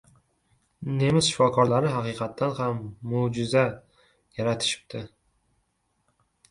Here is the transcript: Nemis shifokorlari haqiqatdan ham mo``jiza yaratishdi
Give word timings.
Nemis 1.01 1.29
shifokorlari 1.33 1.91
haqiqatdan 1.97 2.57
ham 2.61 2.81
mo``jiza 3.13 3.67
yaratishdi 4.41 5.05